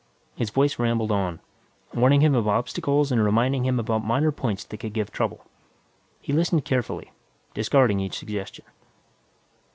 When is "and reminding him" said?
3.11-3.79